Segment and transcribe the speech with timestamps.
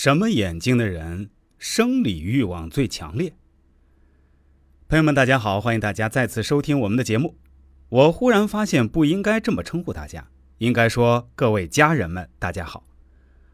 [0.00, 3.34] 什么眼睛的人生理欲望最强烈？
[4.86, 7.36] 朋友们，大家好，欢迎大家再次收听我们的节目。
[7.88, 12.84] 我忽然发现不应该这么称呼大家，应该说各位家人们，大家好。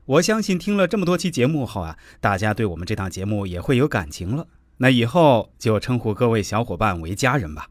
[0.04, 4.46] 我相信听了这么多期节目后啊，大家对我们这档节目也会有感情了。
[4.76, 7.70] 那以后就称呼各位小伙伴为家人吧。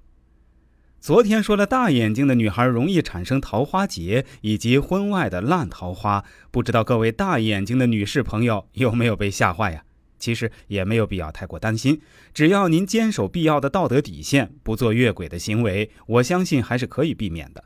[1.04, 9.84] 昨天说了，大眼睛的女孩容易产生桃花劫以及婚外的烂桃花，不知道各位大眼睛的女士朋友有没有被吓坏呀？
[10.18, 12.00] 其实也没有必要太过担心，
[12.34, 17.66] 只要您坚守必要的道德底线，不做越轨的行为，我相信还是可以避免的。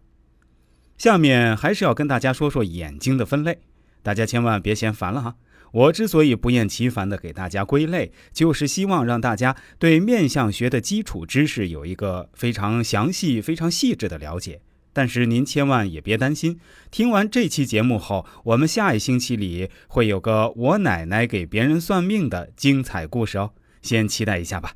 [0.98, 3.60] 下面还是要跟大家说说眼睛的分类，
[4.02, 5.36] 大家千万别嫌烦了哈。
[5.72, 14.62] 我之所以不厌其烦的给大家归类，就是希望让大家对面相学的基础知识有一个非常详细、非常细致的了解。
[14.94, 16.60] 但是您千万也别担心，
[16.90, 23.52] 听完这期节目后，我们下一星期里会有个我奶奶给别人算命的精彩故事哦，
[23.84, 24.74] 先期待一下吧。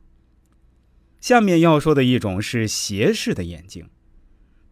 [1.19, 3.87] 下面要说的一种是斜视的眼睛，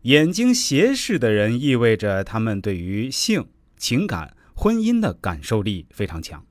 [0.03, 4.35] 眼睛斜视的人意味着他们对于性、情感。
[4.61, 6.45] 婚姻的感受力非常强，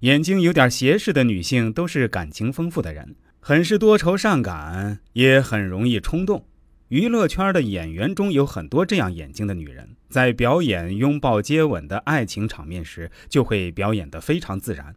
[0.00, 6.48] 眼睛有点斜视的女性都是感情丰富的人，很是多愁善感，也很容易冲动。
[6.88, 14.96] 娱乐圈的演员中有很多这样眼睛的女人，在表演拥抱接吻的爱情场面时，就会表演得非常自然，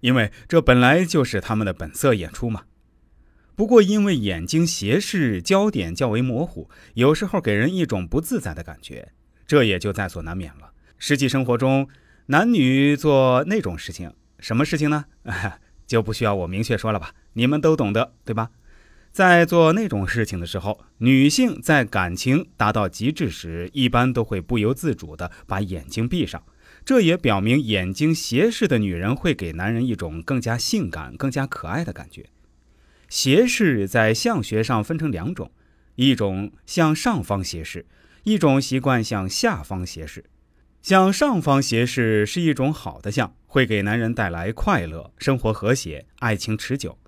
[0.00, 2.62] 因为这本来就是他们的本色演出嘛。
[3.54, 9.12] 不过，因为眼睛斜视，焦点较为模糊，有时候给人一种不自在的感觉，
[9.46, 10.70] 这也就在所难免了。
[10.98, 11.88] 实际生活中，
[12.26, 15.04] 男女做那种事情，什么事情呢？
[15.86, 17.12] 就不需要我明确说了吧？
[17.34, 18.50] 你们都懂得，对吧？
[19.12, 26.42] 在做那种事情的时候，女性在感情达到极致时，一般都会不由自主地把眼睛闭上。
[26.84, 32.26] 这也表明，眼睛斜视的女人会给男人一种更加性感、更加可爱的感觉。
[33.08, 35.52] 斜视在相学上分成两种，
[35.94, 37.86] 一种向上方斜视，
[38.24, 40.24] 一种习惯向下方斜视。
[40.84, 46.98] 向上方斜视是一种好的相，会给男人带来快乐、生活和谐、爱情持久。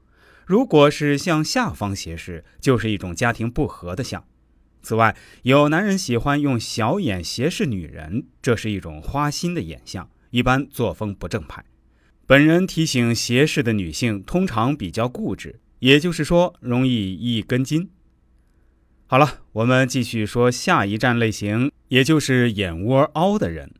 [0.47, 4.25] 如果是向下方斜视，就是一种家庭不和的相。
[4.81, 11.62] 此外，有男人喜欢用小眼斜视女人，这是一种花心的眼相，一般作风不正派。
[12.26, 17.91] 本人提醒斜视的女性通常比较固执，也就是说容易一根筋。
[19.06, 23.73] 好了，我们继续说下一站类型，也就是眼窝凹的人。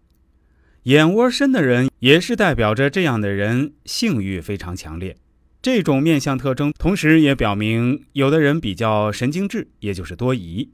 [0.85, 5.17] 眼窝深的人也是代表着这样的人性欲非常强烈。
[5.61, 10.71] 这种面相特征，同时也表明有的人比较神经质，也就是多疑。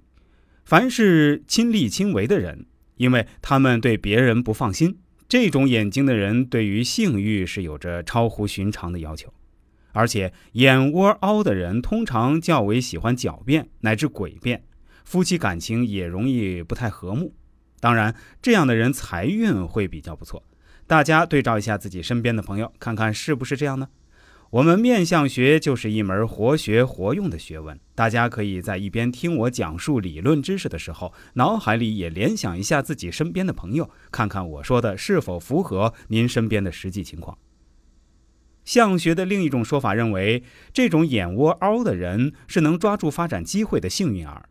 [0.64, 2.66] 凡是亲力亲为的人，
[2.96, 9.32] 因为他们对别人不放心，这种眼睛的人对于性欲是有着超乎寻常的要求。
[9.92, 14.62] 而且眼窝凹的人通常较为喜欢狡辩乃至诡辩，
[15.04, 17.34] 夫妻感情也容易不太和睦。
[17.80, 20.44] 当然，这样的人财运会比较不错。
[20.86, 23.88] 大家对照一下自己身边的朋友，看看是不是这样呢？
[24.50, 37.38] 我们面相学就是一门活学活用的学问，大家可以在一边听我讲述理论知识的时候，脑海里也联想一下自己身边的朋友，看看我说的是否符合您身边的实际情况。
[38.64, 44.50] 相学的另一种说法认为，这种眼窝凹的人是能抓住发展机会的幸运儿。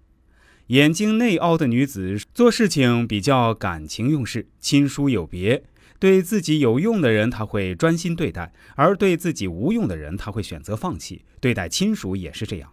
[0.68, 5.64] 眼睛内凹的女子做事情比较感情用事，亲疏有别。
[6.00, 11.24] 对自己有用的人，他会专心对待；而对自己无用的人，他会选择放弃。
[11.40, 12.72] 对待亲属也是这样。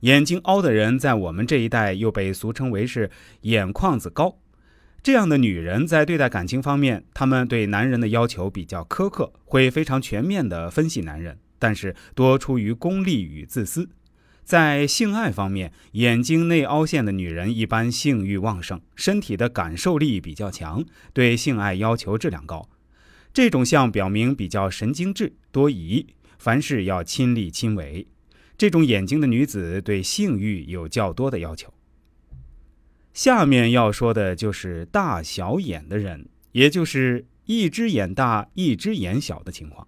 [0.00, 3.10] 眼睛凹的人在我们这一代又被俗称为是
[3.42, 4.38] 眼眶子高。
[5.02, 13.88] 这样的女人在对待感情方面，她们对男人的要求比较苛刻，会非常全面的分析男人，但是多出于功利与自私。
[14.50, 22.68] 在性爱方面，眼睛内凹陷的女人一般性欲旺盛，身体的感受力比较强，对性爱要求质量高。
[23.32, 26.04] 这种相表明比较神经质、多疑，
[26.36, 28.08] 凡事要亲力亲为。
[28.58, 31.72] 这种眼睛的女子对性欲有较多的要求。
[33.14, 39.86] 下面要说的就是大小眼的人，也就是一只眼大一只眼小的情况。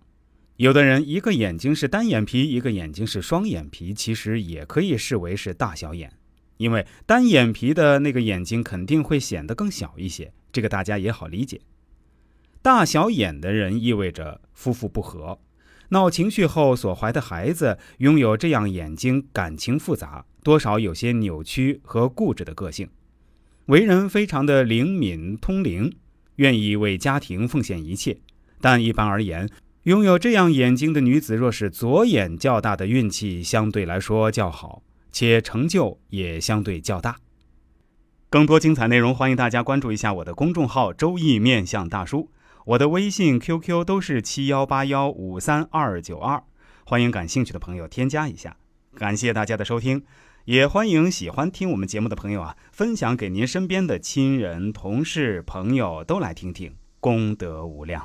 [0.56, 6.12] 有的人一个眼睛是单眼皮，一个眼睛是双眼皮，其实也可以视为是大小眼，
[6.58, 11.60] 因为单眼皮的那个眼睛肯定会显得更小一些，这个大家也好理解。
[12.60, 15.40] 大小眼的人意味着夫妇不和，
[15.88, 22.88] 闹情绪后所怀的孩子拥有这样眼睛，感情复杂，多少有些扭曲和固执的个性。
[23.66, 25.96] 为人非常的灵敏通灵，
[26.36, 28.18] 愿意为家庭奉献一切，
[28.60, 29.48] 但一般而言，
[29.84, 37.16] 拥有这样眼睛的女子，若是左眼较大的运气相对来说较好，且成就也相对较大。
[38.30, 42.30] 更多精彩内容，欢迎大家关注一下我的公众号“周易面相大叔”，
[42.66, 46.44] 我的微信、QQ 都是七幺八幺五三二九二，
[46.86, 48.56] 欢迎感兴趣的朋友添加一下。
[48.94, 50.04] 感谢大家的收听，
[50.44, 58.00] 也欢迎喜欢听我们节目的朋友啊，分享给您身边的亲人、同事、朋友都来听听，功德无量。